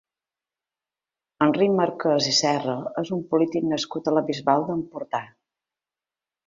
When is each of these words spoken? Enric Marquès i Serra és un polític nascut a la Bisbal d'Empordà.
Enric 1.47 1.75
Marquès 1.81 2.31
i 2.31 2.35
Serra 2.39 2.79
és 3.03 3.13
un 3.19 3.23
polític 3.35 3.71
nascut 3.75 4.09
a 4.13 4.19
la 4.19 4.27
Bisbal 4.33 4.69
d'Empordà. 4.73 5.27